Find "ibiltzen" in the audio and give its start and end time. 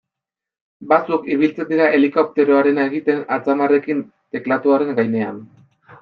1.33-1.67